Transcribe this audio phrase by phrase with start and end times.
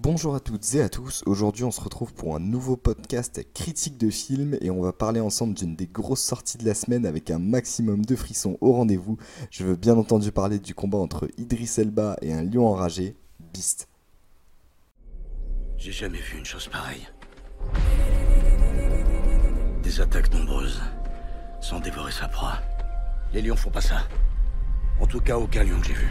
[0.00, 3.98] Bonjour à toutes et à tous, aujourd'hui on se retrouve pour un nouveau podcast critique
[3.98, 7.32] de film et on va parler ensemble d'une des grosses sorties de la semaine avec
[7.32, 9.16] un maximum de frissons au rendez-vous.
[9.50, 13.16] Je veux bien entendu parler du combat entre Idris Elba et un lion enragé,
[13.52, 13.88] Beast.
[15.76, 17.08] J'ai jamais vu une chose pareille.
[19.82, 20.80] Des attaques nombreuses,
[21.60, 22.60] sans dévorer sa proie.
[23.32, 24.06] Les lions font pas ça.
[25.00, 26.08] En tout cas, aucun lion que j'ai vu.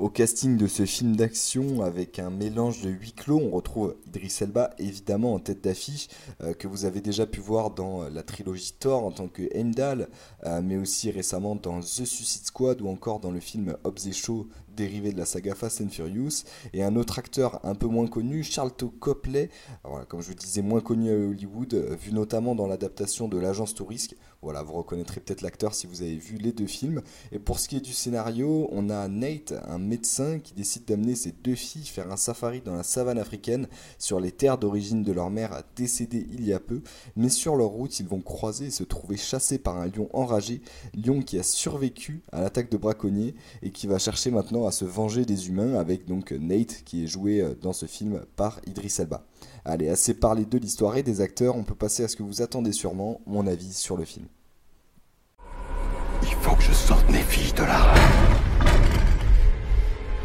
[0.00, 4.34] Au casting de ce film d'action avec un mélange de huis clos, on retrouve Idris
[4.40, 6.08] Elba évidemment en tête d'affiche
[6.42, 10.08] euh, que vous avez déjà pu voir dans la trilogie Thor en tant que Heimdall,
[10.46, 14.12] euh, mais aussi récemment dans The Suicide Squad ou encore dans le film Hobbs et
[14.12, 14.48] Shaw
[14.80, 18.42] dérivé de la saga Fast and Furious, et un autre acteur un peu moins connu,
[18.42, 19.50] Charlton Copley,
[19.84, 23.38] voilà, comme je vous disais, moins connu à Hollywood, euh, vu notamment dans l'adaptation de
[23.38, 24.16] l'agence Touriste.
[24.42, 27.02] Voilà, vous reconnaîtrez peut-être l'acteur si vous avez vu les deux films.
[27.30, 31.14] Et pour ce qui est du scénario, on a Nate, un médecin qui décide d'amener
[31.14, 35.12] ses deux filles faire un safari dans la savane africaine sur les terres d'origine de
[35.12, 36.80] leur mère décédée il y a peu.
[37.16, 40.62] Mais sur leur route, ils vont croiser et se trouver chassés par un lion enragé,
[40.94, 44.84] lion qui a survécu à l'attaque de braconniers et qui va chercher maintenant à se
[44.84, 48.96] venger des humains avec donc Nate qui est joué euh, dans ce film par Idris
[48.98, 49.24] Elba.
[49.64, 52.42] Allez, assez parlé de l'histoire et des acteurs, on peut passer à ce que vous
[52.42, 54.26] attendez sûrement, mon avis sur le film.
[56.22, 57.94] Il faut que je sorte mes filles de là.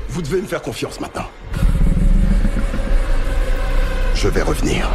[0.10, 1.26] Vous devez me faire confiance maintenant.
[4.14, 4.90] Je vais revenir.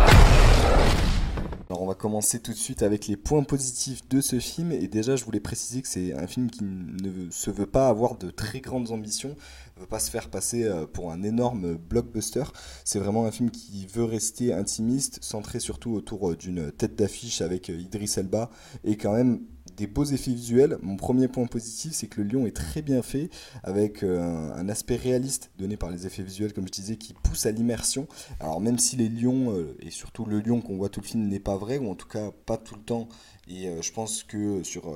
[1.91, 5.25] Va commencer tout de suite avec les points positifs de ce film et déjà je
[5.25, 8.93] voulais préciser que c'est un film qui ne se veut pas avoir de très grandes
[8.93, 9.35] ambitions,
[9.77, 12.45] ne veut pas se faire passer euh, pour un énorme blockbuster.
[12.85, 17.41] C'est vraiment un film qui veut rester intimiste, centré surtout autour euh, d'une tête d'affiche
[17.41, 18.51] avec euh, Idris Elba
[18.85, 19.41] et quand même
[19.87, 20.79] beaux effets visuels.
[20.83, 23.31] Mon premier point positif, c'est que le lion est très bien fait,
[23.63, 27.47] avec euh, un, aspect réaliste donné par les effets visuels, comme je disais, qui pousse
[27.47, 28.07] à l'immersion.
[28.41, 31.27] Alors même si les lions, euh, et surtout le lion qu'on voit tout le film,
[31.29, 33.09] n'est pas vrai, ou en tout cas pas tout le temps,
[33.49, 34.95] et euh, je pense que sur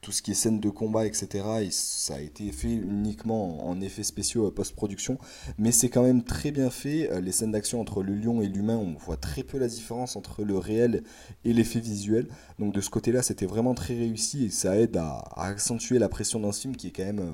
[0.00, 1.44] tout ce qui est scène de combat, etc.
[1.62, 5.18] Et ça a été fait uniquement en effets spéciaux post-production,
[5.58, 7.10] mais c'est quand même très bien fait.
[7.10, 10.16] Euh, les scènes d'action entre le lion et l'humain, on voit très peu la différence
[10.16, 11.02] entre le réel
[11.44, 12.28] et l'effet visuel.
[12.58, 16.08] Donc de ce côté-là, c'était vraiment très réussi et ça aide à, à accentuer la
[16.08, 17.32] pression d'un film qui est quand même euh,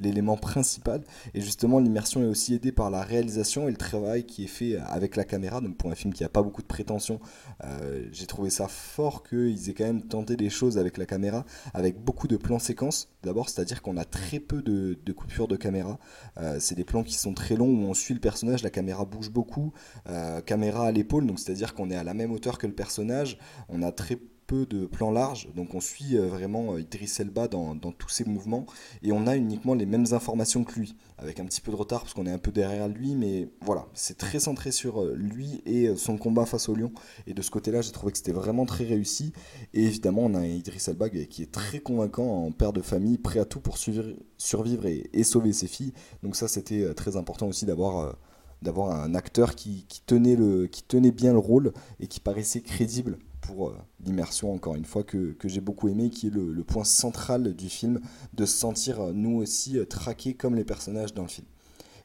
[0.00, 1.02] l'élément principal.
[1.34, 4.76] Et justement, l'immersion est aussi aidée par la réalisation et le travail qui est fait
[4.76, 5.60] avec la caméra.
[5.60, 7.20] Donc pour un film qui n'a pas beaucoup de prétention,
[7.64, 11.44] euh, j'ai trouvé ça fort qu'ils aient quand même tenté des choses avec la caméra,
[11.74, 13.08] avec beaucoup de plans séquences.
[13.22, 15.98] D'abord, c'est-à-dire qu'on a très peu de, coupures de caméra.
[16.38, 19.04] Euh, c'est des plans qui sont très longs où on suit le personnage, la caméra
[19.04, 19.72] bouge beaucoup,
[20.08, 23.38] euh, caméra à l'épaule, donc c'est-à-dire qu'on est à la même hauteur que le personnage.
[23.68, 27.48] On a très peu de plans larges, donc on suit euh, vraiment euh, Idris Elba
[27.48, 28.64] dans, dans, tous ses mouvements,
[29.02, 32.02] et on a uniquement les mêmes informations que lui, avec un petit peu de retard
[32.02, 35.62] parce qu'on est un peu derrière lui, mais voilà, c'est très centré sur euh, lui
[35.66, 36.92] et son combat face au lion,
[37.26, 39.32] et de ce côté-là, j'ai trouvé que c'était vraiment très réussi,
[39.74, 43.40] et évidemment, on a Idris Elba qui est très convaincant en père de famille, prêt
[43.40, 45.92] à tout pour survivre et, sauver ses filles,
[46.22, 48.16] donc ça c'était très important aussi d'avoir
[48.62, 53.18] d'avoir un acteur qui, tenait le, qui tenait bien le rôle et qui paraissait crédible
[53.46, 57.54] pour euh, l'immersion, encore une fois, que, j'ai beaucoup aimé, qui est le, point central
[57.54, 58.00] du film,
[58.34, 61.46] de se sentir euh, nous aussi euh, traqués comme les personnages dans le film.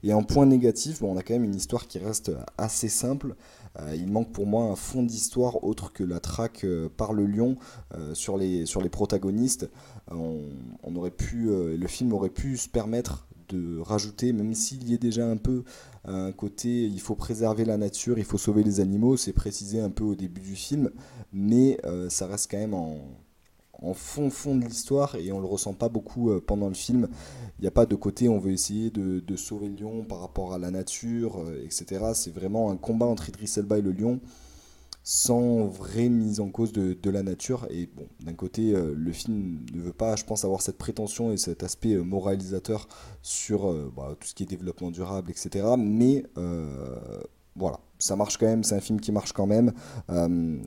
[0.03, 3.35] Et en point négatif, on a quand même une histoire qui reste assez simple.
[3.93, 6.65] il manque pour moi un fond d'histoire autre que la traque
[6.97, 7.55] par le lion
[8.13, 9.69] sur, les, protagonistes.
[10.09, 10.39] On,
[10.81, 14.97] on aurait pu, le film aurait pu se permettre de rajouter, même s'il y est
[14.97, 15.63] déjà un peu
[16.05, 19.89] un côté il faut préserver la nature, il faut sauver les animaux, c'est précisé un
[19.89, 20.91] peu au début du film,
[21.31, 22.97] mais euh, ça reste quand même en,
[23.93, 27.07] fond fond de l'histoire et on le ressent pas beaucoup euh, pendant le film.
[27.57, 30.53] Il n'y a pas de côté on veut essayer de, sauver le lion par rapport
[30.53, 32.11] à la nature, euh, etc.
[32.13, 34.19] C'est vraiment un combat entre Idris Elba et le lion
[35.03, 37.67] sans vraie mise en cause de, la nature.
[37.69, 41.31] Et bon, d'un côté, euh, le film ne veut pas, je pense, avoir cette prétention
[41.31, 42.87] et cet aspect euh, moralisateur
[43.21, 45.65] sur euh, bah, tout ce qui est développement durable, etc.
[45.77, 46.23] Mais
[47.57, 49.73] voilà, ça marche quand même, c'est un film qui marche quand même.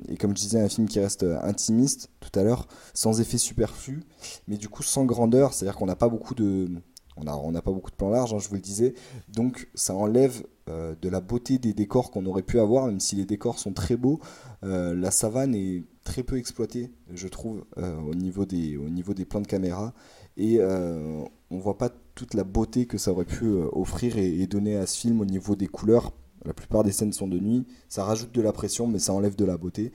[0.08, 4.02] et comme je disais, un film qui reste intimiste tout à l'heure, sans effet superflu,
[4.48, 6.69] mais du coup sans grandeur, c'est-à-dire qu'on n'a pas beaucoup de
[7.16, 8.94] on n'a pas beaucoup de plans larges, hein, je vous le disais.
[9.28, 13.16] Donc ça enlève euh, de la beauté des décors qu'on aurait pu avoir, même si
[13.16, 14.20] les décors sont très beaux.
[14.64, 19.12] Euh, la savane est très peu exploitée, je trouve, euh, au, niveau des, au niveau
[19.12, 19.93] des plans de caméra.
[20.37, 24.87] Et on voit pas toute la beauté que ça aurait pu offrir et, donner à
[24.87, 26.12] ce film au niveau des couleurs.
[26.44, 27.66] La plupart des scènes sont de nuit.
[27.88, 29.93] Ça rajoute de la pression, mais ça enlève de la beauté.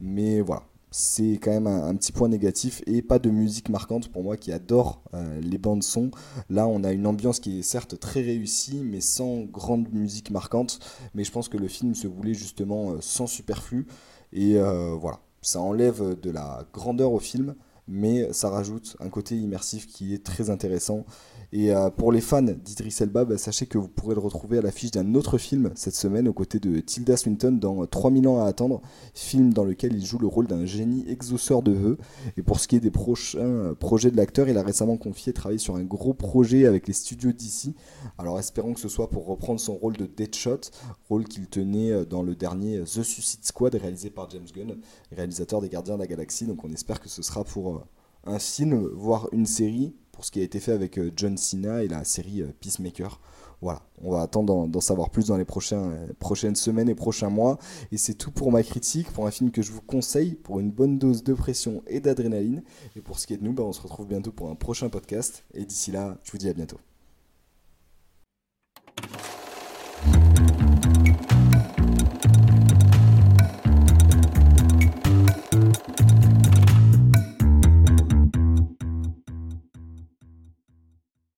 [0.00, 4.22] Mais voilà, c'est quand même un, petit point négatif et pas de musique marquante pour
[4.22, 6.10] moi qui adore euh, les bandes son.
[6.48, 10.80] Là, on a une ambiance qui est certes très réussie, mais sans grande musique marquante.
[11.14, 13.86] Mais je pense que le film se voulait justement euh, sans superflu
[14.32, 17.54] et euh, voilà, ça enlève de la grandeur au film,
[17.88, 21.04] mais ça rajoute un côté immersif qui est très intéressant
[21.52, 24.62] et euh, pour les fans d'Idris Elba, bah, sachez que vous pourrez le retrouver à
[24.62, 28.46] l'affiche d'un autre film cette semaine aux côtés de Tilda Swinton dans 3000 ans à
[28.46, 28.80] attendre,
[29.14, 31.98] film dans lequel il joue le rôle d'un génie exauceur de vœux.
[32.36, 35.58] Et pour ce qui est des prochains projets de l'acteur, il a récemment confié travailler
[35.58, 37.74] sur un gros projet avec les studios d'ici.
[38.16, 40.60] Alors espérons que ce soit pour reprendre son rôle de Deadshot,
[41.08, 44.76] rôle qu'il tenait euh, dans le dernier The Suicide Squad réalisé par James Gunn,
[45.10, 46.46] réalisateur des Gardiens de la Galaxie.
[46.46, 47.79] Donc on espère que ce sera pour euh,
[48.24, 51.82] un film, voire une série pour ce qui a été fait avec euh, John Cena
[51.82, 53.20] et la série euh, Peacemaker.
[53.62, 57.58] Voilà, on va attendre d'en savoir plus dans les euh, prochaines semaines et prochains mois.
[57.92, 60.70] Et c'est tout pour ma critique, pour un film que je vous conseille pour une
[60.70, 62.62] bonne dose de pression et d'adrénaline.
[62.96, 64.88] Et pour ce qui est de nous, bah, on se retrouve bientôt pour un prochain
[64.88, 65.44] podcast.
[65.54, 66.78] Et d'ici là, je vous dis à bientôt.